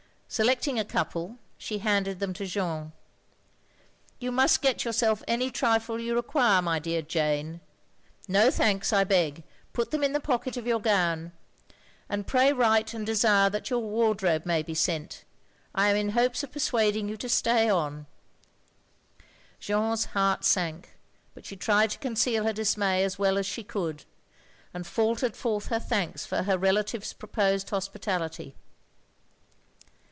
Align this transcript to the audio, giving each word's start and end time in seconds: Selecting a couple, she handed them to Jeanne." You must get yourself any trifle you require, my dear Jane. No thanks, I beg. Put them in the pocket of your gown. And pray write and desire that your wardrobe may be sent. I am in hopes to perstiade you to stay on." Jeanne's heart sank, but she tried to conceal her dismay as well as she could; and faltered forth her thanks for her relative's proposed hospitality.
Selecting 0.33 0.79
a 0.79 0.85
couple, 0.85 1.37
she 1.57 1.79
handed 1.79 2.21
them 2.21 2.31
to 2.35 2.45
Jeanne." 2.45 2.93
You 4.21 4.31
must 4.31 4.61
get 4.61 4.85
yourself 4.85 5.21
any 5.27 5.51
trifle 5.51 5.99
you 5.99 6.15
require, 6.15 6.61
my 6.61 6.79
dear 6.79 7.01
Jane. 7.01 7.59
No 8.29 8.49
thanks, 8.49 8.93
I 8.93 9.03
beg. 9.03 9.43
Put 9.73 9.91
them 9.91 10.05
in 10.05 10.13
the 10.13 10.21
pocket 10.21 10.55
of 10.55 10.65
your 10.65 10.79
gown. 10.79 11.33
And 12.07 12.25
pray 12.25 12.53
write 12.53 12.93
and 12.93 13.05
desire 13.05 13.49
that 13.49 13.69
your 13.69 13.79
wardrobe 13.79 14.45
may 14.45 14.63
be 14.63 14.73
sent. 14.73 15.25
I 15.75 15.89
am 15.89 15.97
in 15.97 16.09
hopes 16.11 16.39
to 16.39 16.47
perstiade 16.47 16.95
you 17.09 17.17
to 17.17 17.27
stay 17.27 17.67
on." 17.69 18.05
Jeanne's 19.59 20.05
heart 20.15 20.45
sank, 20.45 20.95
but 21.33 21.45
she 21.45 21.57
tried 21.57 21.89
to 21.89 21.97
conceal 21.99 22.45
her 22.45 22.53
dismay 22.53 23.03
as 23.03 23.19
well 23.19 23.37
as 23.37 23.45
she 23.45 23.65
could; 23.65 24.05
and 24.73 24.87
faltered 24.87 25.35
forth 25.35 25.67
her 25.67 25.79
thanks 25.79 26.25
for 26.25 26.43
her 26.43 26.57
relative's 26.57 27.11
proposed 27.11 27.69
hospitality. 27.71 28.55